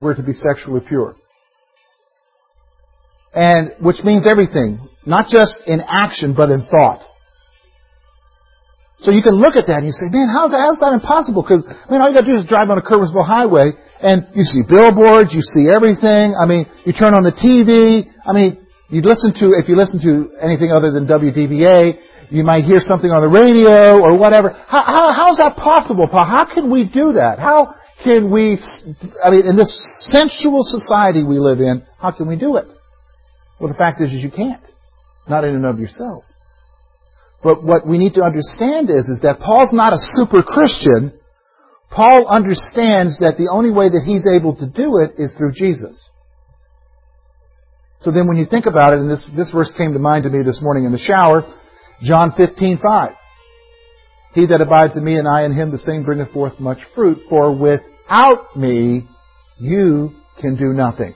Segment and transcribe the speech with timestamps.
[0.00, 1.14] we're to be sexually pure.
[3.34, 4.80] And, which means everything.
[5.04, 7.04] Not just in action, but in thought.
[9.00, 11.44] So you can look at that and you say, man, how's that, how's that impossible?
[11.44, 14.64] Because, man, all you gotta do is drive on a Curwensville highway and you see
[14.64, 16.32] billboards, you see everything.
[16.32, 18.08] I mean, you turn on the TV.
[18.24, 18.56] I mean,
[18.88, 23.12] you listen to, if you listen to anything other than WDBA, you might hear something
[23.12, 24.48] on the radio or whatever.
[24.48, 26.24] How, how, how's that possible, Paul?
[26.24, 27.36] How can we do that?
[27.36, 28.58] How can we,
[29.24, 29.72] I mean, in this
[30.10, 32.66] sensual society we live in, how can we do it?
[33.60, 34.62] Well, the fact is, is you can't.
[35.28, 36.24] Not in and of yourself.
[37.42, 41.12] But what we need to understand is, is that Paul's not a super Christian.
[41.90, 46.10] Paul understands that the only way that he's able to do it is through Jesus.
[48.00, 50.30] So then when you think about it, and this, this verse came to mind to
[50.30, 51.42] me this morning in the shower,
[52.02, 53.14] John 15, 5.
[54.34, 57.18] He that abides in me and I in him, the same bringeth forth much fruit,
[57.28, 57.54] for
[58.10, 59.08] without me
[59.58, 60.10] you
[60.40, 61.14] can do nothing.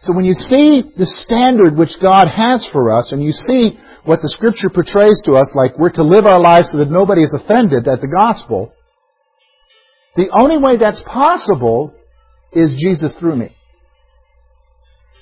[0.00, 4.18] So when you see the standard which God has for us, and you see what
[4.20, 7.32] the Scripture portrays to us, like we're to live our lives so that nobody is
[7.32, 8.72] offended at the gospel,
[10.16, 11.94] the only way that's possible
[12.52, 13.54] is Jesus through me.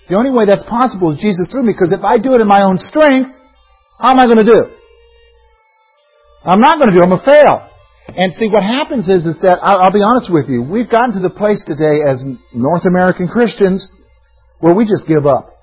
[0.09, 2.49] The only way that's possible is Jesus through me, because if I do it in
[2.49, 3.31] my own strength,
[4.01, 4.65] how am I going to do?
[4.65, 4.73] It?
[6.43, 7.05] I'm not going to do it.
[7.05, 7.70] I'm going to fail.
[8.17, 11.15] And see, what happens is, is that, I'll, I'll be honest with you, we've gotten
[11.15, 13.91] to the place today as North American Christians
[14.59, 15.57] where we just give up.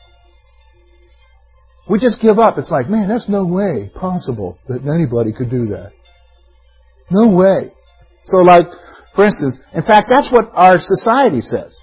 [1.89, 2.57] We just give up.
[2.57, 5.91] It's like, man, that's no way possible that anybody could do that.
[7.09, 7.71] No way.
[8.23, 8.67] So like,
[9.15, 11.79] for instance, in fact, that's what our society says.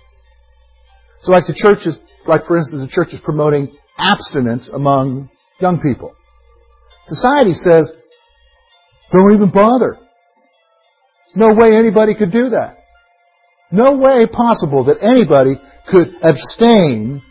[1.22, 5.80] So like the church is, like for instance, the church is promoting abstinence among young
[5.80, 6.14] people.
[7.06, 7.94] Society says,
[9.12, 9.98] don't even bother.
[11.26, 12.78] There's no way anybody could do that.
[13.70, 15.56] No way possible that anybody
[15.88, 17.22] could abstain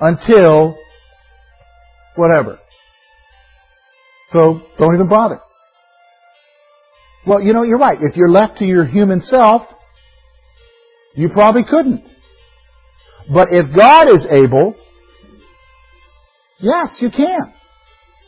[0.00, 0.78] until
[2.16, 2.58] whatever.
[4.30, 5.40] So don't even bother.
[7.26, 7.98] Well, you know, you're right.
[8.00, 9.62] If you're left to your human self,
[11.14, 12.04] you probably couldn't.
[13.32, 14.74] But if God is able,
[16.58, 17.54] yes, you can.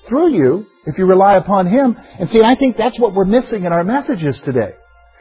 [0.09, 1.97] Through you, if you rely upon Him.
[1.97, 4.73] And see, I think that's what we're missing in our messages today.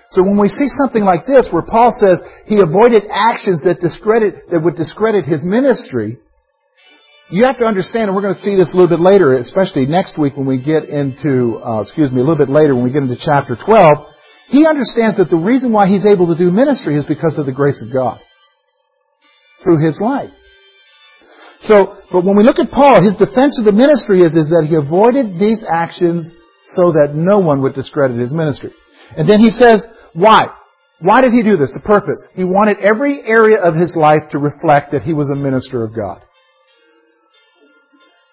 [0.09, 4.49] So when we see something like this, where Paul says he avoided actions that discredit,
[4.51, 6.19] that would discredit his ministry,
[7.31, 9.87] you have to understand, and we're going to see this a little bit later, especially
[9.87, 12.93] next week when we get into, uh, excuse me, a little bit later when we
[12.93, 14.13] get into chapter 12,
[14.49, 17.51] he understands that the reason why he's able to do ministry is because of the
[17.51, 18.19] grace of God
[19.63, 20.29] through his life.
[21.65, 24.69] So, but when we look at Paul, his defense of the ministry is, is that
[24.69, 26.29] he avoided these actions
[26.61, 28.71] so that no one would discredit his ministry.
[29.17, 30.47] And then he says, why?
[30.99, 31.73] Why did he do this?
[31.73, 32.21] The purpose.
[32.33, 35.95] He wanted every area of his life to reflect that he was a minister of
[35.95, 36.21] God.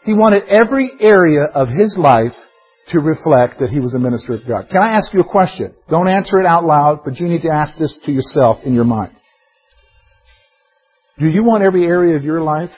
[0.05, 2.37] He wanted every area of his life
[2.89, 4.69] to reflect that he was a minister of God.
[4.71, 5.75] Can I ask you a question?
[5.89, 8.85] Don't answer it out loud, but you need to ask this to yourself in your
[8.85, 9.13] mind.
[11.19, 12.71] Do you want every area of your life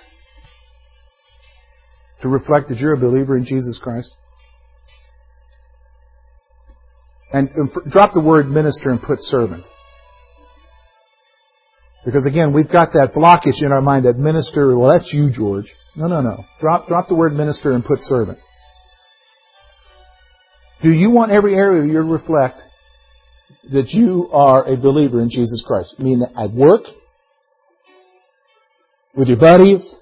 [2.25, 4.11] to reflect that you're a believer in Jesus Christ?
[7.31, 7.51] And
[7.91, 9.63] drop the word minister and put servant.
[12.07, 15.71] Because again, we've got that blockage in our mind that minister, well, that's you, George.
[15.97, 16.45] No, no, no.
[16.63, 18.39] Drop, drop the word minister and put servant.
[20.83, 22.57] Do you want every area of your reflect
[23.71, 25.95] that you are a believer in Jesus Christ?
[25.99, 26.85] I mean, at work,
[29.15, 29.97] with your buddies,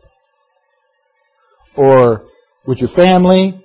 [1.77, 2.25] or
[2.67, 3.65] with your family.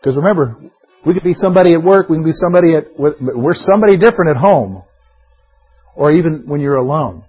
[0.00, 0.56] Because remember,
[1.04, 4.36] we could be somebody at work, we can be somebody at, we're somebody different at
[4.36, 4.82] home.
[5.94, 7.24] Or even when you're alone.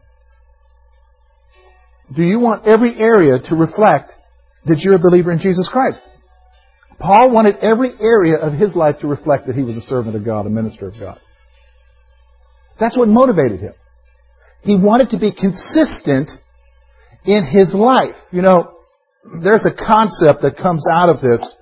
[2.15, 4.11] Do you want every area to reflect
[4.65, 5.99] that you're a believer in Jesus Christ?
[6.99, 10.25] Paul wanted every area of his life to reflect that he was a servant of
[10.25, 11.19] God, a minister of God.
[12.79, 13.73] That's what motivated him.
[14.61, 16.29] He wanted to be consistent
[17.25, 18.15] in his life.
[18.31, 18.78] You know,
[19.43, 21.55] there's a concept that comes out of this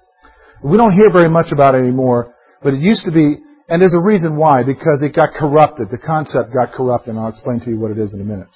[0.64, 2.34] we don't hear very much about anymore,
[2.64, 3.38] but it used to be,
[3.70, 5.90] and there's a reason why, because it got corrupted.
[5.90, 8.48] The concept got corrupted, and I'll explain to you what it is in a minute.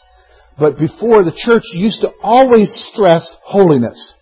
[0.58, 4.14] But before, the church used to always stress holiness.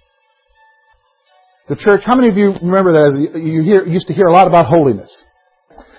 [1.67, 3.05] The church, how many of you remember that?
[3.13, 5.23] As you hear, used to hear a lot about holiness.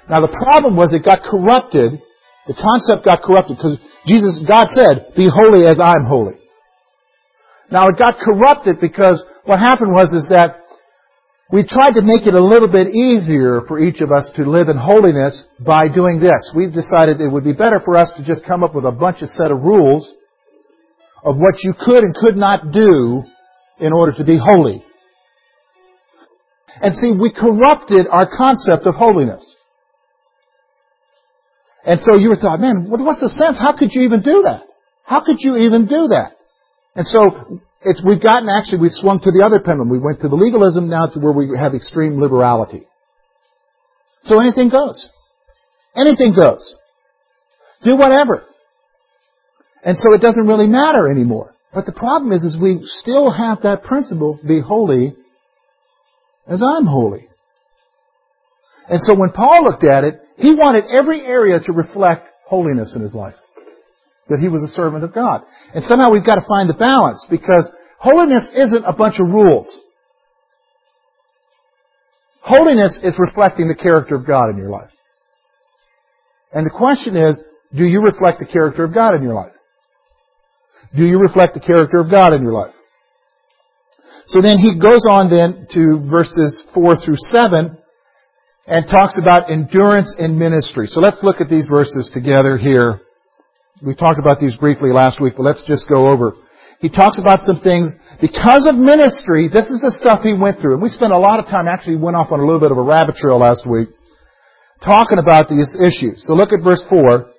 [0.09, 2.03] Now the problem was it got corrupted.
[2.49, 6.39] The concept got corrupted because Jesus, God said, "Be holy as I'm holy."
[7.70, 10.56] Now it got corrupted because what happened was is that
[11.52, 14.69] we tried to make it a little bit easier for each of us to live
[14.69, 16.52] in holiness by doing this.
[16.55, 19.22] We've decided it would be better for us to just come up with a bunch
[19.22, 20.14] of set of rules
[21.25, 23.25] of what you could and could not do
[23.78, 24.84] in order to be holy.
[26.81, 29.56] And see, we corrupted our concept of holiness.
[31.84, 33.58] And so you were thought, man, what's the sense?
[33.58, 34.62] How could you even do that?
[35.05, 36.34] How could you even do that?
[36.94, 39.90] And so it's, we've gotten actually, we've swung to the other pendulum.
[39.90, 42.87] We went to the legalism now to where we have extreme liberality.
[44.25, 45.08] So anything goes.
[45.96, 46.76] Anything goes.
[47.82, 48.44] Do whatever.
[49.82, 51.54] And so it doesn't really matter anymore.
[51.72, 55.16] But the problem is, is we still have that principle, be holy
[56.46, 57.28] as I'm holy.
[58.88, 63.02] And so when Paul looked at it, he wanted every area to reflect holiness in
[63.02, 63.36] his life
[64.31, 65.43] that he was a servant of God.
[65.75, 67.69] And somehow we've got to find the balance because
[67.99, 69.79] holiness isn't a bunch of rules.
[72.41, 74.91] Holiness is reflecting the character of God in your life.
[76.53, 77.43] And the question is,
[77.77, 79.53] do you reflect the character of God in your life?
[80.97, 82.75] Do you reflect the character of God in your life?
[84.27, 87.77] So then he goes on then to verses 4 through 7
[88.67, 90.87] and talks about endurance in ministry.
[90.87, 93.00] So let's look at these verses together here.
[93.82, 96.35] We talked about these briefly last week, but let's just go over.
[96.81, 99.49] He talks about some things because of ministry.
[99.49, 101.69] This is the stuff he went through, and we spent a lot of time.
[101.69, 103.88] Actually, went off on a little bit of a rabbit trail last week,
[104.85, 106.25] talking about these issues.
[106.27, 107.32] So look at verse four.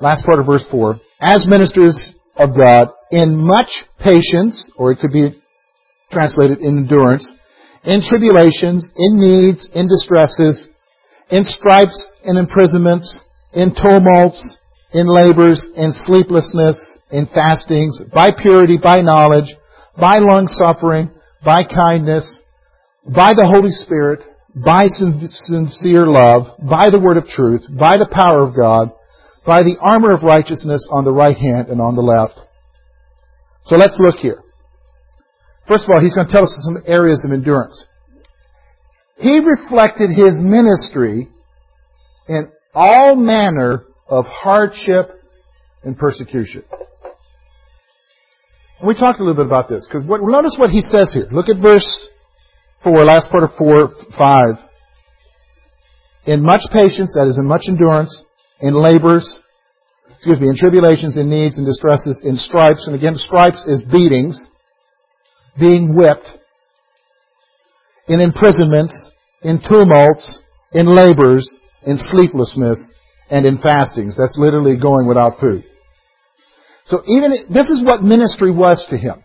[0.00, 1.00] Last part of verse four.
[1.20, 5.34] As ministers of God, in much patience, or it could be
[6.10, 7.34] translated in endurance,
[7.82, 10.68] in tribulations, in needs, in distresses,
[11.30, 13.20] in stripes, in imprisonments,
[13.52, 14.58] in tumults,
[14.92, 19.54] in labors, in sleeplessness, in fastings, by purity, by knowledge,
[19.98, 21.10] by long suffering,
[21.44, 22.42] by kindness,
[23.04, 24.20] by the Holy Spirit,
[24.54, 28.92] by sincere love, by the word of truth, by the power of God,
[29.46, 32.40] by the armor of righteousness on the right hand and on the left.
[33.64, 34.42] So let's look here.
[35.66, 37.84] First of all, he's going to tell us some areas of endurance.
[39.18, 41.28] He reflected his ministry
[42.26, 45.10] in all manner of hardship
[45.84, 46.64] and persecution.
[48.84, 51.26] We talked a little bit about this because notice what he says here.
[51.32, 52.08] Look at verse
[52.82, 54.54] four, last part of four, five.
[56.26, 58.24] In much patience, that is, in much endurance,
[58.60, 59.40] in labors,
[60.14, 64.46] excuse me, in tribulations, in needs, in distresses, in stripes, and again, stripes is beatings,
[65.58, 66.28] being whipped,
[68.08, 69.10] in imprisonments,
[69.42, 70.40] in tumults,
[70.72, 71.56] in labors,
[71.86, 72.94] in sleeplessness,
[73.30, 74.16] and in fastings.
[74.16, 75.64] That's literally going without food.
[76.84, 79.22] So even, this is what ministry was to him.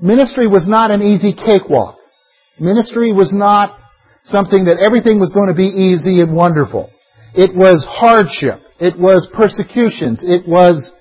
[0.00, 1.98] Ministry was not an easy cakewalk.
[2.60, 3.78] Ministry was not
[4.24, 6.90] something that everything was going to be easy and wonderful.
[7.34, 8.60] It was hardship.
[8.78, 10.24] It was persecutions.
[10.26, 10.92] It was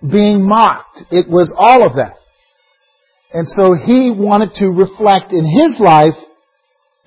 [0.00, 1.02] being mocked.
[1.10, 2.14] It was all of that.
[3.32, 6.14] And so he wanted to reflect in his life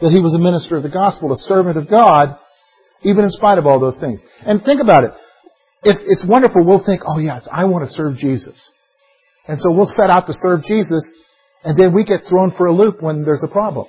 [0.02, 2.38] that he was a minister of the gospel, a servant of God,
[3.04, 4.22] even in spite of all those things.
[4.42, 5.12] And think about it.
[5.84, 8.70] If it's wonderful, we'll think, oh yes, I want to serve Jesus.
[9.48, 11.04] And so we'll set out to serve Jesus,
[11.64, 13.88] and then we get thrown for a loop when there's a problem.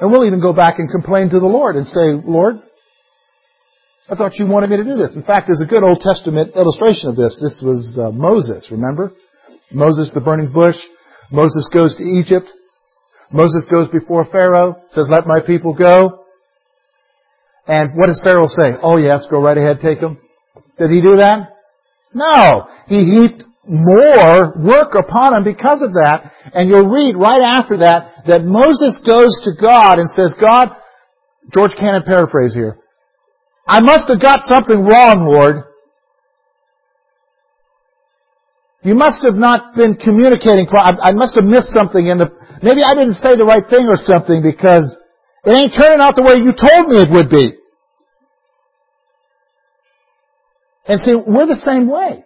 [0.00, 2.56] And we'll even go back and complain to the Lord and say, Lord,
[4.08, 5.16] I thought you wanted me to do this.
[5.16, 7.38] In fact, there's a good Old Testament illustration of this.
[7.42, 9.12] This was uh, Moses, remember?
[9.70, 10.76] Moses, the burning bush.
[11.30, 12.46] Moses goes to Egypt.
[13.30, 16.24] Moses goes before Pharaoh, says, let my people go.
[17.68, 18.80] And what does Pharaoh say?
[18.82, 20.18] Oh yes, go right ahead, take them.
[20.78, 21.52] Did he do that?
[22.14, 22.66] No.
[22.88, 26.32] He heaped more work upon him because of that.
[26.54, 30.72] And you'll read right after that that Moses goes to God and says, God,
[31.52, 32.78] George Cannon paraphrase here,
[33.66, 35.68] I must have got something wrong, Lord.
[38.82, 40.66] You must have not been communicating.
[40.72, 42.32] I must have missed something in the,
[42.62, 44.88] maybe I didn't say the right thing or something because
[45.44, 47.57] it ain't turning out the way you told me it would be.
[50.88, 52.24] And see, we're the same way.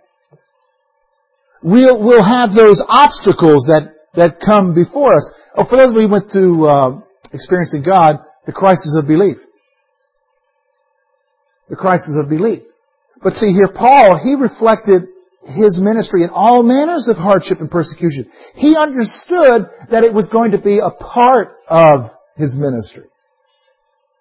[1.63, 5.35] We'll, we'll have those obstacles that, that come before us.
[5.57, 7.01] Oh, for those who went through uh,
[7.33, 9.37] experiencing God, the crisis of belief.
[11.69, 12.63] The crisis of belief.
[13.23, 15.03] But see here, Paul, he reflected
[15.45, 18.31] his ministry in all manners of hardship and persecution.
[18.55, 23.07] He understood that it was going to be a part of his ministry.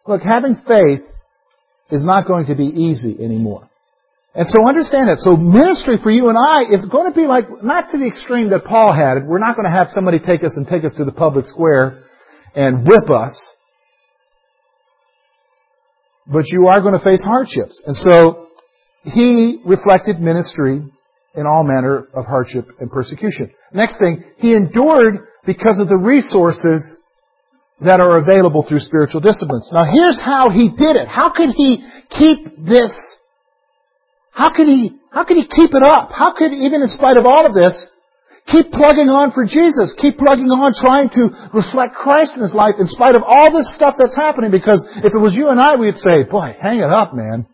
[0.08, 1.02] Look, having faith
[1.92, 3.71] is not going to be easy anymore.
[4.34, 5.20] And so understand that.
[5.20, 8.50] So ministry for you and I is going to be like, not to the extreme
[8.52, 9.28] that Paul had.
[9.28, 12.04] We're not going to have somebody take us and take us to the public square
[12.56, 13.36] and whip us.
[16.28, 17.84] But you are going to face hardships.
[17.86, 18.48] And so
[19.04, 20.80] he reflected ministry
[21.36, 23.52] in all manner of hardship and persecution.
[23.74, 26.96] Next thing, he endured because of the resources
[27.82, 29.70] that are available through spiritual disciplines.
[29.74, 31.08] Now here's how he did it.
[31.08, 32.96] How could he keep this?
[34.32, 36.12] How could he, how could he keep it up?
[36.12, 37.92] How could, even in spite of all of this,
[38.48, 39.94] keep plugging on for Jesus?
[40.00, 43.76] Keep plugging on trying to reflect Christ in his life in spite of all this
[43.76, 46.90] stuff that's happening because if it was you and I, we'd say, boy, hang it
[46.90, 47.46] up, man.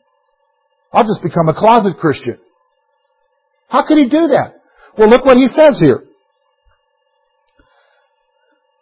[0.94, 2.40] I'll just become a closet Christian.
[3.70, 4.62] How could he do that?
[4.98, 6.04] Well, look what he says here.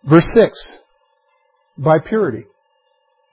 [0.07, 0.77] Verse 6.
[1.77, 2.45] By purity.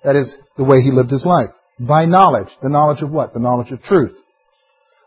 [0.04, 1.50] That is the way he lived his life.
[1.78, 2.48] By knowledge.
[2.62, 3.34] The knowledge of what?
[3.34, 4.16] The knowledge of truth.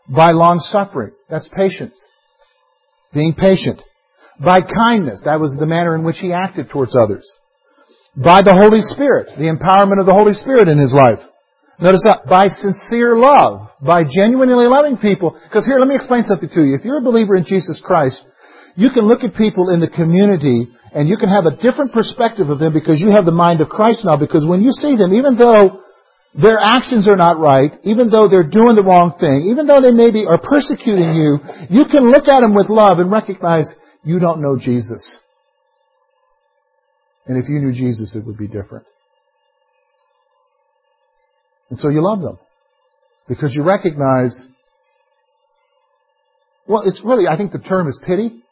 [0.08, 1.12] By long suffering.
[1.28, 2.00] That's patience.
[3.12, 3.82] Being patient.
[4.42, 5.22] By kindness.
[5.24, 7.26] That was the manner in which he acted towards others.
[8.14, 9.36] By the Holy Spirit.
[9.36, 11.18] The empowerment of the Holy Spirit in his life.
[11.80, 12.26] Notice that.
[12.28, 13.70] By sincere love.
[13.80, 15.38] By genuinely loving people.
[15.44, 16.74] Because here, let me explain something to you.
[16.76, 18.24] If you're a believer in Jesus Christ,
[18.76, 22.48] you can look at people in the community and you can have a different perspective
[22.48, 24.16] of them because you have the mind of Christ now.
[24.16, 25.82] Because when you see them, even though
[26.40, 29.90] their actions are not right, even though they're doing the wrong thing, even though they
[29.90, 31.38] maybe are persecuting you,
[31.70, 33.66] you can look at them with love and recognize
[34.04, 35.20] you don't know Jesus.
[37.26, 38.86] And if you knew Jesus, it would be different.
[41.70, 42.38] And so you love them.
[43.28, 44.46] Because you recognize,
[46.68, 48.42] well, it's really, I think the term is pity.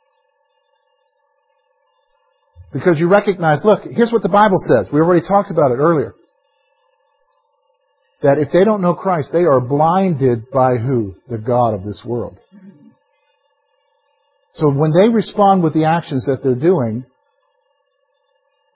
[2.72, 4.88] Because you recognize, look, here's what the Bible says.
[4.92, 6.14] We already talked about it earlier.
[8.24, 11.14] That if they don't know Christ, they are blinded by who?
[11.28, 12.38] The God of this world.
[14.54, 17.04] So when they respond with the actions that they're doing,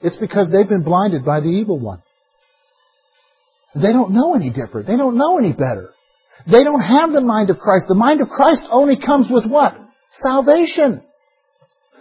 [0.02, 2.02] it's because they've been blinded by the evil one.
[3.74, 4.86] They don't know any different.
[4.86, 5.94] They don't know any better.
[6.44, 7.86] They don't have the mind of Christ.
[7.88, 9.74] The mind of Christ only comes with what?
[10.10, 11.02] Salvation.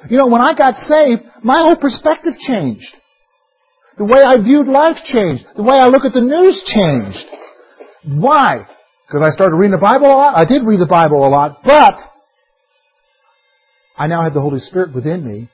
[0.09, 2.93] You know, when I got saved, my whole perspective changed.
[3.97, 5.45] The way I viewed life changed.
[5.55, 7.25] The way I look at the news changed.
[8.21, 8.67] Why?
[9.07, 10.37] Because I started reading the Bible a lot?
[10.37, 11.95] I did read the Bible a lot, but
[13.97, 15.49] I now had the Holy Spirit within me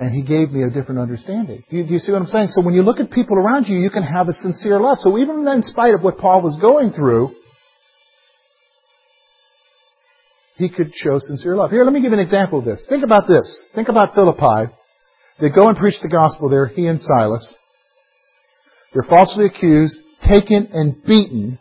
[0.00, 1.62] and he gave me a different understanding.
[1.70, 2.48] Do you, do you, see what I'm saying?
[2.48, 4.96] So when you look at people around you, you can have a sincere love.
[4.98, 7.34] So even in spite of what Paul was going through,
[10.56, 11.70] he could show sincere love.
[11.70, 12.86] Here, let me give an example of this.
[12.88, 13.62] Think about this.
[13.74, 14.72] Think about Philippi.
[15.40, 17.54] They go and preach the gospel there, he and Silas.
[18.92, 21.58] They're falsely accused, taken and beaten,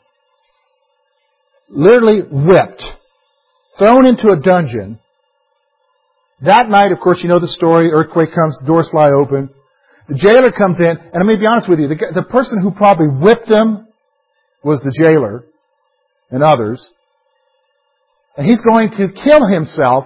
[1.70, 2.84] literally whipped,
[3.78, 5.00] thrown into a dungeon,
[6.42, 7.92] that night, of course, you know the story.
[7.92, 9.50] Earthquake comes, doors fly open.
[10.08, 12.72] The jailer comes in, and let me be honest with you, the, the person who
[12.72, 13.88] probably whipped them
[14.64, 15.44] was the jailer
[16.32, 16.90] and others.
[18.38, 20.06] And he's going to kill himself.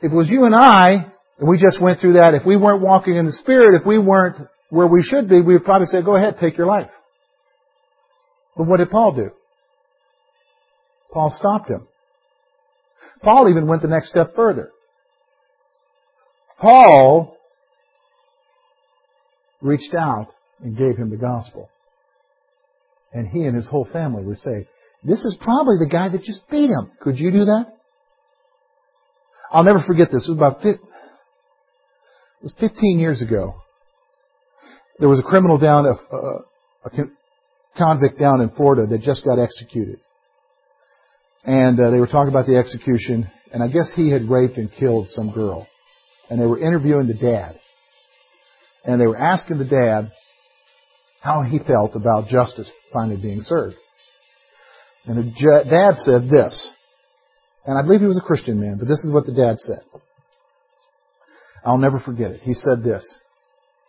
[0.00, 2.82] If it was you and I, and we just went through that, if we weren't
[2.82, 6.02] walking in the Spirit, if we weren't where we should be, we would probably say,
[6.02, 6.90] go ahead, take your life.
[8.56, 9.30] But what did Paul do?
[11.12, 11.86] Paul stopped him.
[13.22, 14.70] Paul even went the next step further.
[16.60, 17.36] Paul
[19.60, 20.28] reached out
[20.60, 21.70] and gave him the gospel.
[23.12, 24.66] And he and his whole family were saved.
[25.04, 26.90] This is probably the guy that just beat him.
[27.00, 27.66] Could you do that?
[29.50, 30.28] I'll never forget this.
[30.28, 30.62] It was about
[32.40, 33.54] it was 15 years ago.
[34.98, 36.16] There was a criminal down, a,
[36.86, 36.90] a
[37.76, 40.00] convict down in Florida that just got executed.
[41.44, 44.70] And uh, they were talking about the execution, and I guess he had raped and
[44.72, 45.68] killed some girl
[46.30, 47.58] and they were interviewing the dad.
[48.84, 50.12] And they were asking the dad
[51.20, 53.76] how he felt about justice finally being served.
[55.04, 56.70] And the dad said this,
[57.64, 59.80] and I believe he was a Christian man, but this is what the dad said.
[61.64, 62.40] I'll never forget it.
[62.42, 63.18] He said this,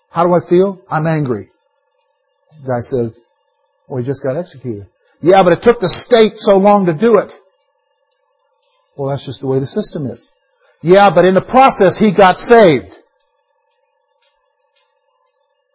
[0.09, 0.81] How do I feel?
[0.89, 1.49] I'm angry.
[2.61, 3.19] The guy says,
[3.87, 4.87] Well, he just got executed.
[5.21, 7.31] Yeah, but it took the state so long to do it.
[8.97, 10.27] Well, that's just the way the system is.
[10.81, 12.95] Yeah, but in the process, he got saved.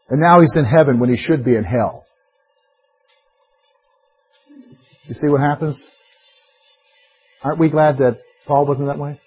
[0.08, 2.04] And now he's in heaven when he should be in hell.
[5.06, 5.82] You see what happens?
[7.42, 9.20] Aren't we glad that Paul wasn't that way?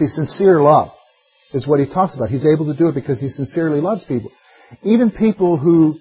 [0.00, 0.92] See, sincere love
[1.52, 2.30] is what he talks about.
[2.30, 4.32] He's able to do it because he sincerely loves people.
[4.82, 5.98] Even people who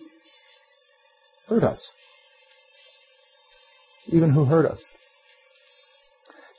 [1.49, 1.91] hurt us.
[4.07, 4.83] even who hurt us.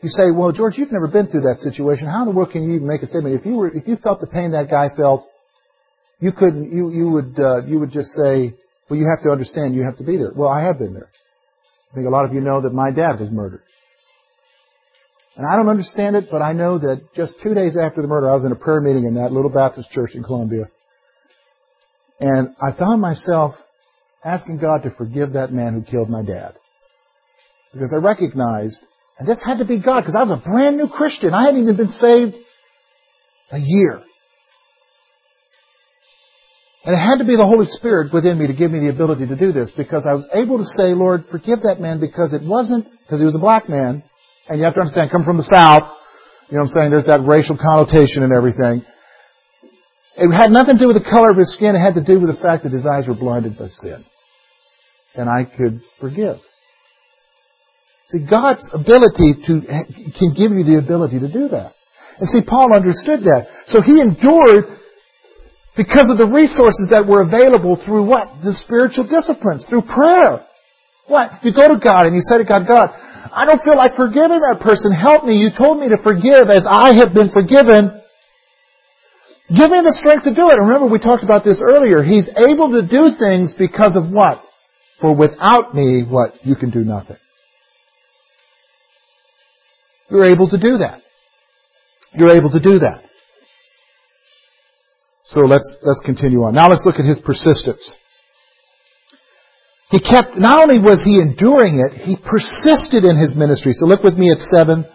[0.03, 2.07] You say, well, George, you've never been through that situation.
[2.07, 3.35] How in the world can you even make a statement?
[3.35, 5.27] If you were, if you felt the pain that guy felt,
[6.21, 8.55] you couldn't, you, you would, uh, you would just say,
[8.89, 10.33] well, you have to understand, you have to be there.
[10.35, 11.09] Well, I have been there.
[11.91, 13.63] I think a lot of you know that my dad was murdered.
[15.41, 18.31] And I don't understand it, but I know that just two days after the murder,
[18.31, 20.65] I was in a prayer meeting in that little Baptist church in Columbia.
[22.21, 23.55] And I found myself
[24.23, 26.57] asking God to forgive that man who killed my dad.
[27.73, 28.85] Because I recognized,
[29.19, 31.33] and this had to be God, because I was a brand new Christian.
[31.33, 32.35] I hadn't even been saved
[33.51, 34.03] a year.
[36.85, 39.27] And it had to be the Holy Spirit within me to give me the ability
[39.29, 42.47] to do this because I was able to say, Lord, forgive that man because it
[42.47, 44.03] wasn't, because he was a black man,
[44.51, 45.87] and you have to understand, come from the South,
[46.51, 48.83] you know what I'm saying, there's that racial connotation and everything.
[50.19, 52.19] It had nothing to do with the color of his skin, it had to do
[52.19, 54.03] with the fact that his eyes were blinded by sin.
[55.15, 56.43] And I could forgive.
[58.11, 59.63] See, God's ability to,
[60.19, 61.79] can give you the ability to do that.
[62.19, 63.47] And see, Paul understood that.
[63.71, 64.67] So he endured
[65.79, 68.43] because of the resources that were available through what?
[68.43, 70.43] The spiritual disciplines, through prayer.
[71.07, 71.39] What?
[71.47, 72.91] You go to God and you say to God, God,
[73.29, 74.93] I don't feel like forgiving that person.
[74.93, 75.37] Help me.
[75.37, 78.01] You told me to forgive as I have been forgiven.
[79.51, 80.57] Give me the strength to do it.
[80.57, 82.03] Remember, we talked about this earlier.
[82.03, 84.41] He's able to do things because of what?
[85.01, 86.35] For without me, what?
[86.45, 87.17] You can do nothing.
[90.11, 91.03] You're able to do that.
[92.15, 93.03] You're able to do that.
[95.23, 96.55] So let's, let's continue on.
[96.55, 97.95] Now let's look at his persistence.
[99.91, 103.73] He kept, not only was he enduring it, he persisted in his ministry.
[103.75, 104.87] So look with me at 7,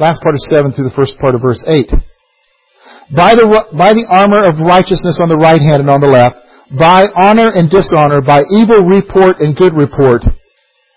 [0.00, 1.92] last part of 7 through the first part of verse 8.
[3.12, 3.44] By the,
[3.76, 6.40] by the armor of righteousness on the right hand and on the left,
[6.72, 10.24] by honor and dishonor, by evil report and good report,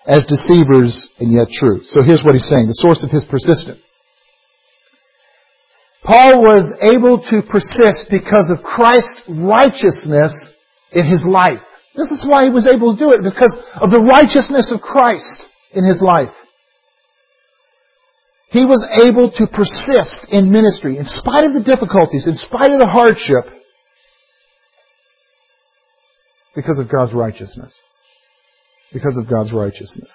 [0.08, 1.82] as deceivers and yet true.
[1.84, 3.82] So here's what he's saying, the source of his persistence.
[6.06, 10.32] Paul was able to persist because of Christ's righteousness
[10.94, 11.66] in his life.
[11.96, 15.48] This is why he was able to do it, because of the righteousness of Christ
[15.72, 16.34] in his life.
[18.50, 22.80] He was able to persist in ministry in spite of the difficulties, in spite of
[22.80, 23.52] the hardship,
[26.56, 27.80] because of God's righteousness.
[28.94, 30.10] Because of God's righteousness.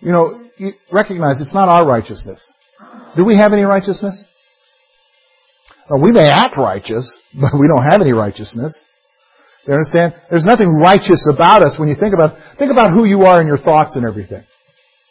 [0.00, 2.52] You know, you recognize it's not our righteousness.
[3.16, 4.22] Do we have any righteousness?
[5.88, 8.84] Well, we may act righteous, but we don't have any righteousness.
[9.66, 10.14] You understand?
[10.30, 13.46] There's nothing righteous about us when you think about think about who you are in
[13.46, 14.42] your thoughts and everything.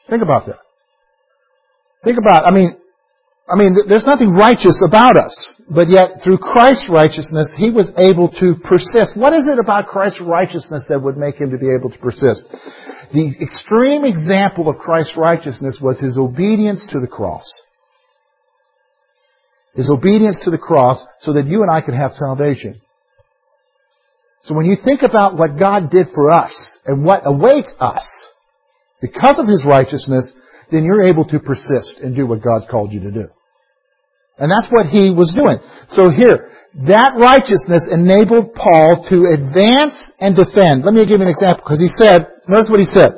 [0.09, 0.57] Think about that.
[2.03, 2.77] Think about, I mean,
[3.47, 8.29] I mean, there's nothing righteous about us, but yet through Christ's righteousness, he was able
[8.39, 9.15] to persist.
[9.15, 12.47] What is it about Christ's righteousness that would make him to be able to persist?
[13.13, 17.47] The extreme example of Christ's righteousness was his obedience to the cross
[19.77, 22.81] his obedience to the cross so that you and I could have salvation.
[24.43, 28.03] So when you think about what God did for us and what awaits us
[28.99, 30.33] because of his righteousness,
[30.71, 33.29] then you're able to persist and do what God's called you to do.
[34.39, 35.59] And that's what he was doing.
[35.89, 36.49] So here,
[36.87, 40.85] that righteousness enabled Paul to advance and defend.
[40.85, 43.13] Let me give you an example, because he said, notice what he said.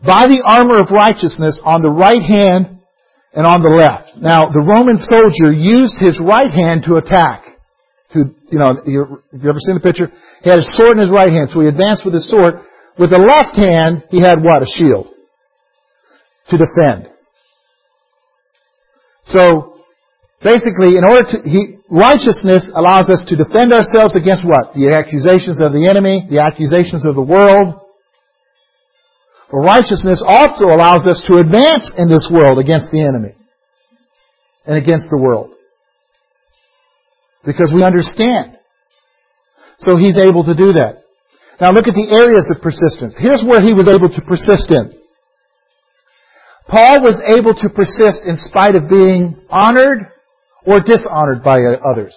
[0.00, 2.77] By the armor of righteousness on the right hand
[3.32, 4.16] and on the left.
[4.20, 7.44] Now, the Roman soldier used his right hand to attack.
[8.16, 10.08] To, you know, have you ever seen the picture?
[10.40, 12.64] He had a sword in his right hand, so he advanced with his sword.
[12.96, 14.64] With the left hand, he had what?
[14.64, 15.12] A shield.
[16.48, 17.12] To defend.
[19.28, 19.76] So,
[20.40, 24.72] basically, in order to, he, righteousness allows us to defend ourselves against what?
[24.72, 27.76] The accusations of the enemy, the accusations of the world,
[29.52, 33.34] righteousness also allows us to advance in this world against the enemy
[34.66, 35.54] and against the world.
[37.44, 38.58] Because we understand.
[39.78, 41.04] So he's able to do that.
[41.60, 43.18] Now look at the areas of persistence.
[43.18, 44.92] Here's where he was able to persist in.
[46.68, 50.12] Paul was able to persist in spite of being honored
[50.66, 52.12] or dishonored by others.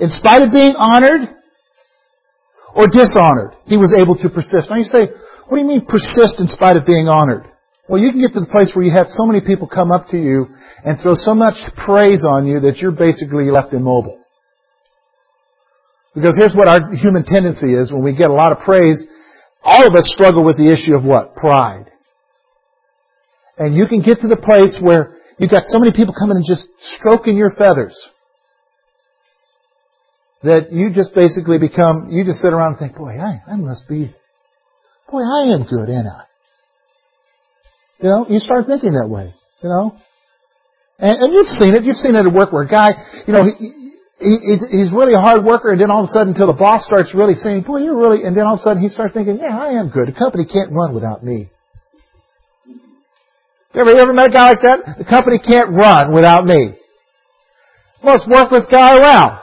[0.00, 1.30] In spite of being honored
[2.74, 4.68] or dishonored, he was able to persist.
[4.68, 5.06] Now you say,
[5.48, 7.44] what do you mean persist in spite of being honored?
[7.88, 10.08] Well, you can get to the place where you have so many people come up
[10.08, 10.46] to you
[10.84, 14.20] and throw so much praise on you that you're basically left immobile.
[16.14, 19.04] Because here's what our human tendency is when we get a lot of praise,
[19.62, 21.34] all of us struggle with the issue of what?
[21.36, 21.90] Pride.
[23.58, 26.46] And you can get to the place where you've got so many people coming and
[26.46, 27.94] just stroking your feathers.
[30.44, 33.88] that you just basically become, you just sit around and think, boy, I, I must
[33.88, 34.14] be,
[35.14, 36.26] boy, I am good, ain't I?
[38.02, 39.30] You know, you start thinking that way,
[39.62, 39.94] you know?
[40.98, 43.46] And, and you've seen it, you've seen it at work where a guy, you know,
[43.46, 44.34] he, he,
[44.74, 47.14] he's really a hard worker, and then all of a sudden, until the boss starts
[47.14, 49.54] really saying, boy, you're really, and then all of a sudden he starts thinking, yeah,
[49.54, 50.10] I am good.
[50.10, 51.46] The company can't run without me.
[53.74, 54.98] You ever, you ever met a guy like that?
[54.98, 56.74] The company can't run without me.
[58.02, 59.40] Most worthless guy around.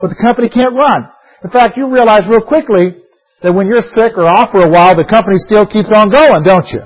[0.00, 1.10] But the company can't run.
[1.44, 3.05] In fact, you realize real quickly
[3.46, 6.42] that when you're sick or off for a while, the company still keeps on going,
[6.42, 6.82] don't you?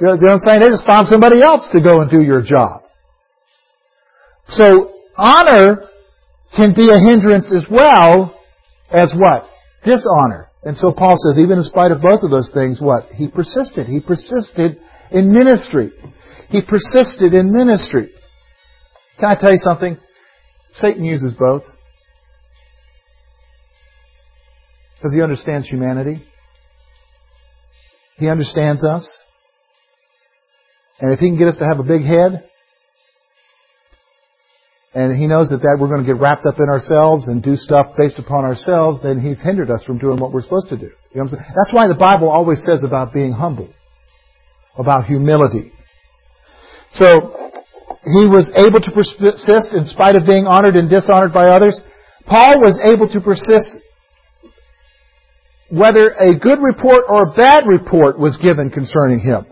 [0.00, 0.64] You know what I'm saying?
[0.64, 2.80] They just found somebody else to go and do your job.
[4.48, 5.84] So, honor
[6.56, 8.40] can be a hindrance as well
[8.88, 9.44] as what?
[9.84, 10.48] Dishonor.
[10.64, 13.12] And so Paul says, even in spite of both of those things, what?
[13.12, 13.84] He persisted.
[13.84, 14.80] He persisted
[15.12, 15.92] in ministry.
[16.48, 18.16] He persisted in ministry.
[19.20, 19.98] Can I tell you something?
[20.72, 21.64] Satan uses both.
[24.98, 26.22] Because he understands humanity.
[28.16, 29.08] He understands us.
[30.98, 32.44] And if he can get us to have a big head,
[34.94, 37.54] and he knows that, that we're going to get wrapped up in ourselves and do
[37.54, 40.90] stuff based upon ourselves, then he's hindered us from doing what we're supposed to do.
[41.14, 41.52] You know what I'm saying?
[41.54, 43.68] That's why the Bible always says about being humble,
[44.76, 45.70] about humility.
[46.90, 47.52] So,
[48.02, 51.78] he was able to persist in spite of being honored and dishonored by others.
[52.26, 53.78] Paul was able to persist
[55.70, 59.44] whether a good report or a bad report was given concerning him.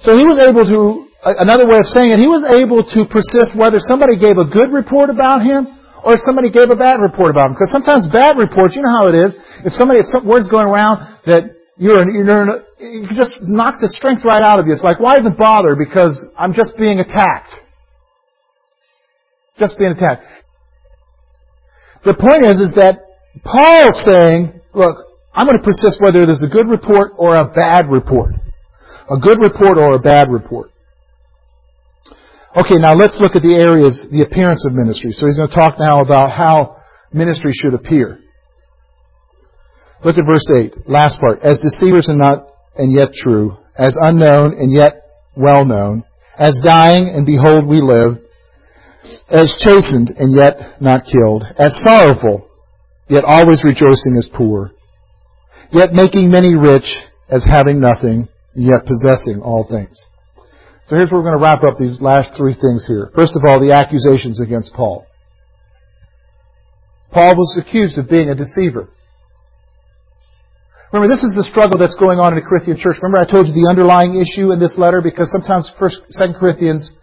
[0.00, 3.56] So he was able to, another way of saying it, he was able to persist
[3.56, 5.70] whether somebody gave a good report about him
[6.04, 7.54] or somebody gave a bad report about him.
[7.54, 9.32] Because sometimes bad reports, you know how it is.
[9.64, 14.26] If somebody, if some word's going around that you're, you're, you just knock the strength
[14.26, 14.74] right out of you.
[14.74, 15.78] It's like, why even bother?
[15.78, 17.54] Because I'm just being attacked.
[19.58, 20.26] Just being attacked.
[22.04, 22.98] The point is, is that
[23.40, 24.96] Paul's saying, look,
[25.32, 28.34] I'm going to persist whether there's a good report or a bad report.
[29.08, 30.70] A good report or a bad report.
[32.54, 35.12] Okay, now let's look at the areas, the appearance of ministry.
[35.12, 36.76] So he's going to talk now about how
[37.12, 38.18] ministry should appear.
[40.04, 41.40] Look at verse 8, last part.
[41.40, 45.02] As deceivers and not and yet true, as unknown and yet
[45.34, 46.04] well known,
[46.36, 48.18] as dying and behold we live,
[49.28, 52.51] as chastened and yet not killed, as sorrowful,
[53.12, 54.72] yet always rejoicing as poor,
[55.70, 56.88] yet making many rich
[57.28, 60.06] as having nothing, yet possessing all things.
[60.86, 63.12] So here's where we're going to wrap up these last three things here.
[63.14, 65.06] First of all, the accusations against Paul.
[67.12, 68.88] Paul was accused of being a deceiver.
[70.90, 72.96] Remember, this is the struggle that's going on in the Corinthian church.
[73.00, 76.96] Remember I told you the underlying issue in this letter because sometimes First, Second Corinthians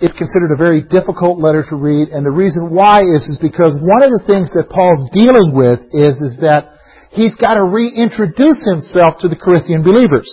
[0.00, 3.76] is considered a very difficult letter to read, and the reason why is is because
[3.76, 6.80] one of the things that Paul's dealing with is is that
[7.12, 10.28] he's got to reintroduce himself to the Corinthian believers.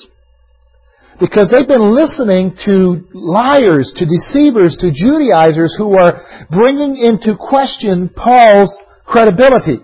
[1.20, 6.22] Because they've been listening to liars, to deceivers, to Judaizers who are
[6.54, 8.72] bringing into question Paul's
[9.04, 9.82] credibility.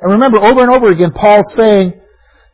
[0.00, 2.00] And remember, over and over again, Paul's saying,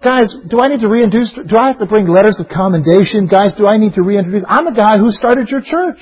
[0.02, 3.28] guys, do I need to reintroduce, do I have to bring letters of commendation?
[3.28, 4.44] Guys, do I need to reintroduce?
[4.48, 6.00] I'm the guy who started your church.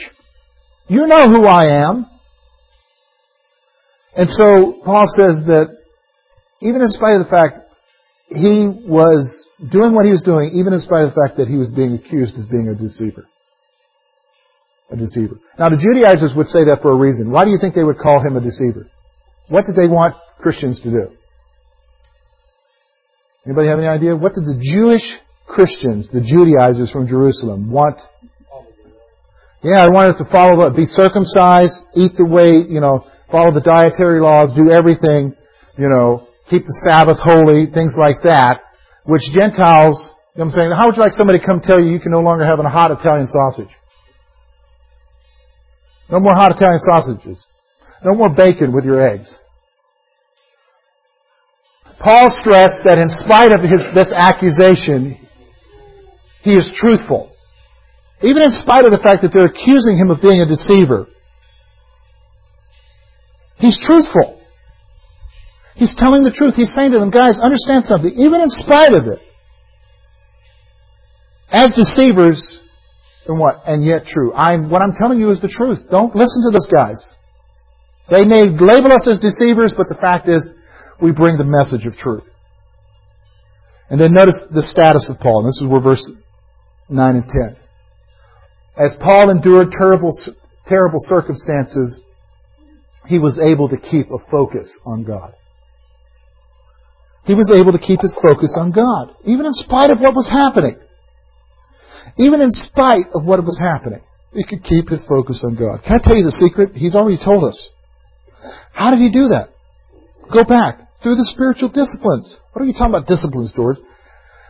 [0.93, 2.05] You know who I am.
[4.15, 5.75] And so, Paul says that
[6.61, 7.65] even in spite of the fact
[8.29, 9.25] he was
[9.73, 11.95] doing what he was doing, even in spite of the fact that he was being
[11.95, 13.25] accused as being a deceiver.
[14.91, 15.41] A deceiver.
[15.59, 17.33] Now the Judaizers would say that for a reason.
[17.33, 18.85] Why do you think they would call him a deceiver?
[19.49, 21.05] What did they want Christians to do?
[23.47, 24.15] Anybody have any idea?
[24.15, 25.09] What did the Jewish
[25.49, 27.97] Christians, the Judaizers from Jerusalem, want?
[29.63, 34.21] Yeah, I wanted to follow, be circumcised, eat the way, you know, follow the dietary
[34.21, 35.35] laws, do everything,
[35.79, 38.61] you know, keep the Sabbath holy, things like that,
[39.05, 41.93] which Gentiles, you know I'm saying, how would you like somebody to come tell you
[41.93, 43.71] you can no longer have a hot Italian sausage?
[46.11, 47.47] No more hot Italian sausages.
[48.05, 49.35] No more bacon with your eggs.
[52.01, 55.17] Paul stressed that in spite of his, this accusation,
[56.43, 57.32] he is truthful.
[58.23, 61.07] Even in spite of the fact that they're accusing him of being a deceiver.
[63.59, 64.41] He's truthful.
[65.75, 66.55] He's telling the truth.
[66.55, 68.13] He's saying to them, guys, understand something.
[68.15, 69.19] Even in spite of it,
[71.51, 72.61] as deceivers,
[73.27, 73.63] and what?
[73.67, 74.33] And yet true.
[74.35, 75.91] I'm, what I'm telling you is the truth.
[75.91, 77.17] Don't listen to those guys.
[78.11, 80.49] They may label us as deceivers, but the fact is,
[81.01, 82.25] we bring the message of truth.
[83.91, 85.41] And then notice the status of Paul.
[85.41, 86.11] And this is where verse
[86.89, 87.62] 9 and 10.
[88.77, 90.13] As Paul endured terrible,
[90.67, 92.03] terrible circumstances
[93.07, 95.35] he was able to keep a focus on God.
[97.25, 100.29] He was able to keep his focus on God, even in spite of what was
[100.29, 100.77] happening.
[102.17, 105.85] Even in spite of what was happening, he could keep his focus on God.
[105.85, 106.75] Can I tell you the secret?
[106.75, 107.71] He's already told us.
[108.73, 109.51] How did he do that?
[110.33, 110.79] Go back.
[111.03, 112.39] Through the spiritual disciplines.
[112.53, 113.77] What are you talking about disciplines, George?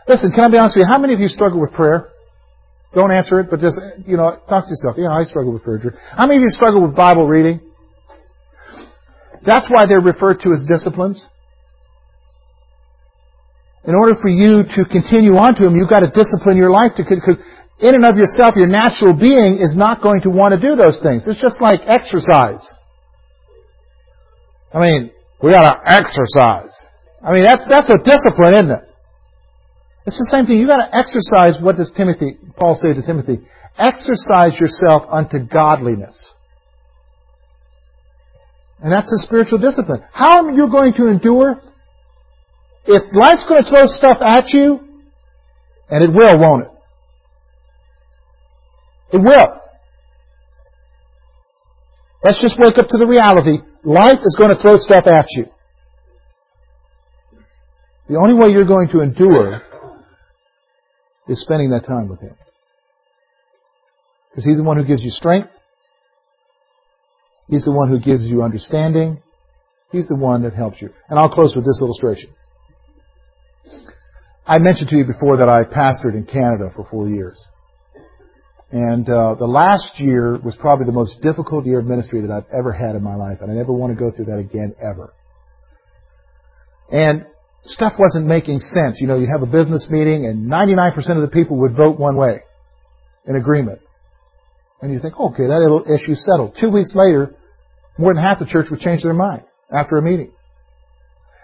[0.07, 0.91] Listen, can I be honest with you?
[0.91, 2.12] How many of you struggle with prayer?
[2.93, 4.95] Don't answer it, but just, you know, talk to yourself.
[4.97, 5.81] Yeah, I struggle with prayer.
[6.15, 7.59] How many of you struggle with Bible reading?
[9.45, 11.25] That's why they're referred to as disciplines.
[13.85, 16.93] In order for you to continue on to them, you've got to discipline your life
[16.95, 17.41] to, because
[17.79, 21.01] in and of yourself, your natural being is not going to want to do those
[21.03, 21.27] things.
[21.27, 22.63] It's just like exercise.
[24.73, 26.71] I mean, we gotta exercise.
[27.21, 28.83] I mean, that's, that's a discipline, isn't it?
[30.05, 30.57] It's the same thing.
[30.59, 33.39] You've gotta exercise, what does Timothy, Paul say to Timothy?
[33.77, 36.31] Exercise yourself unto godliness.
[38.79, 40.03] And that's a spiritual discipline.
[40.11, 41.61] How are you going to endure?
[42.85, 44.79] If life's going to throw stuff at you,
[45.89, 46.71] and it will, won't it?
[49.13, 49.61] It will.
[52.23, 53.59] Let's just wake up to the reality.
[53.83, 55.45] Life is going to throw stuff at you.
[58.09, 59.61] The only way you're going to endure
[61.27, 62.35] is spending that time with Him.
[64.29, 65.49] Because He's the one who gives you strength.
[67.47, 69.21] He's the one who gives you understanding.
[69.91, 70.89] He's the one that helps you.
[71.09, 72.33] And I'll close with this illustration.
[74.45, 77.47] I mentioned to you before that I pastored in Canada for four years.
[78.71, 82.49] And uh, the last year was probably the most difficult year of ministry that I've
[82.51, 85.13] ever had in my life, and I never want to go through that again ever.
[86.89, 87.27] And
[87.65, 88.99] stuff wasn't making sense.
[88.99, 92.17] You know, you'd have a business meeting, and 99% of the people would vote one
[92.17, 92.41] way
[93.25, 93.79] in agreement.
[94.81, 96.57] And you think, okay, that little issue settled.
[96.59, 97.35] Two weeks later,
[97.97, 100.31] more than half the church would change their mind after a meeting.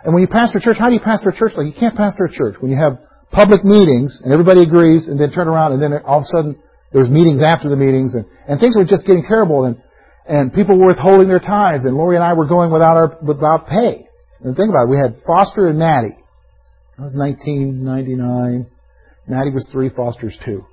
[0.04, 1.54] And when you pastor a church, how do you pastor a church?
[1.56, 3.00] Like you can't pastor a church when you have
[3.32, 6.60] public meetings and everybody agrees, and then turn around, and then all of a sudden
[6.92, 9.82] there was meetings after the meetings, and, and things were just getting terrible, and,
[10.28, 13.68] and people were withholding their tithes, and Lori and I were going without our without
[13.68, 14.09] pay.
[14.42, 16.18] And think about it, we had Foster and Maddie.
[16.98, 18.68] That was 1999.
[19.28, 20.66] Maddie was three, Foster's two.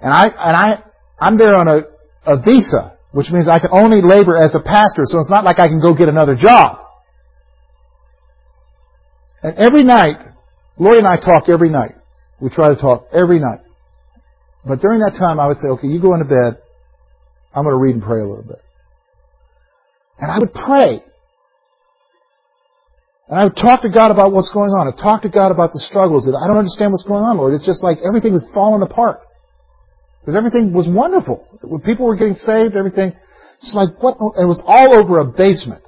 [0.00, 0.82] And I and I
[1.18, 1.80] I'm there on a,
[2.26, 5.58] a visa, which means I can only labor as a pastor, so it's not like
[5.58, 6.78] I can go get another job.
[9.42, 10.16] And every night,
[10.78, 11.92] Lori and I talk every night.
[12.40, 13.60] We try to talk every night.
[14.66, 16.60] But during that time, I would say, okay, you go into bed.
[17.54, 18.60] I'm going to read and pray a little bit.
[20.18, 21.02] And I would pray.
[23.28, 24.86] And I would talk to God about what's going on.
[24.86, 26.26] I'd talk to God about the struggles.
[26.26, 27.54] That I don't understand what's going on, Lord.
[27.54, 29.20] It's just like everything was falling apart.
[30.20, 31.46] Because everything was wonderful.
[31.62, 33.12] When people were getting saved, everything.
[33.58, 34.14] It's like, what?
[34.38, 35.82] It was all over a basement.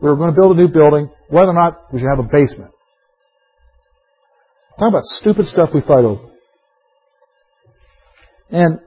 [0.00, 1.10] We were going to build a new building.
[1.28, 2.72] Whether or not we should have a basement.
[4.78, 6.22] Talk about stupid stuff we fight over.
[8.50, 8.80] And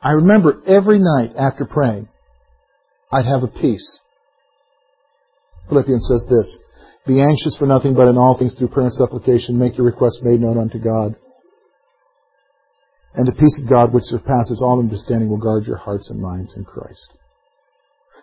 [0.00, 2.08] I remember every night after praying,
[3.10, 4.00] I'd have a peace.
[5.68, 6.60] Philippians says this,
[7.06, 10.20] Be anxious for nothing but in all things through prayer and supplication, make your requests
[10.22, 11.16] made known unto God.
[13.14, 16.54] And the peace of God which surpasses all understanding will guard your hearts and minds
[16.56, 17.12] in Christ.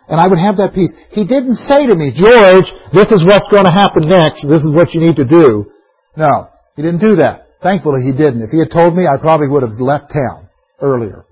[0.08, 0.90] And I would have that peace.
[1.10, 4.42] He didn't say to me, George, this is what's going to happen next.
[4.42, 5.70] This is what you need to do.
[6.16, 7.46] No, he didn't do that.
[7.62, 8.42] Thankfully, he didn't.
[8.42, 10.48] If he had told me, I probably would have left town
[10.80, 11.24] earlier.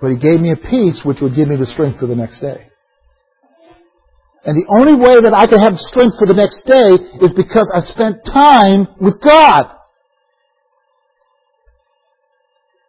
[0.00, 2.40] But he gave me a peace which would give me the strength for the next
[2.40, 2.68] day.
[4.44, 7.70] And the only way that I can have strength for the next day is because
[7.74, 9.70] I spent time with God.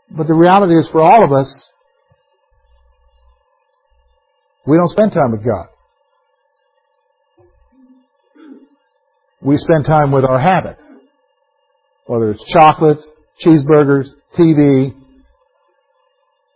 [0.10, 1.70] But the reality is for all of us,
[4.66, 5.74] we don't spend time with God.
[9.44, 10.78] we spend time with our habit.
[12.06, 13.08] Whether it's chocolates,
[13.46, 14.96] cheeseburgers, TV,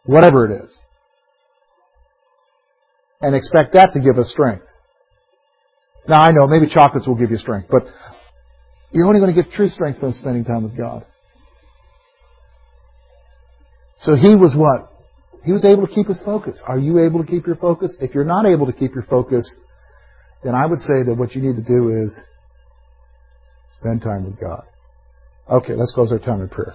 [0.05, 0.77] whatever it is.
[3.21, 4.65] And expect that to give us strength.
[6.08, 7.84] Now I know maybe chocolates will give you strength, but
[8.91, 11.06] you're only going to get true strength from spending time with God.
[14.00, 14.93] So he was what?
[15.43, 16.62] He was able to keep his focus.
[16.65, 17.98] Are you able to keep your focus?
[18.00, 19.56] If you're not able to keep your focus,
[20.43, 22.20] then I would say that what you need to do is
[23.80, 24.63] Spend time with God.
[25.50, 26.65] Okay, let's close our time in prayer.